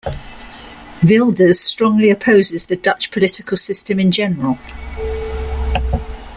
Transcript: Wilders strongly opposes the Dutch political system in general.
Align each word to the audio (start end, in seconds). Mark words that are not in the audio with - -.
Wilders 1.07 1.59
strongly 1.59 2.09
opposes 2.09 2.65
the 2.65 2.75
Dutch 2.75 3.11
political 3.11 3.55
system 3.55 3.99
in 3.99 4.09
general. 4.09 4.57